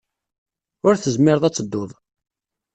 Ur 0.87 0.95
tezmireḍ 0.97 1.43
ad 1.45 1.53
tedduḍ. 1.55 1.91